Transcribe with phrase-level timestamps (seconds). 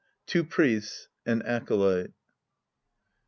[0.25, 1.09] Two Priests.
[1.27, 2.11] An Acolyte.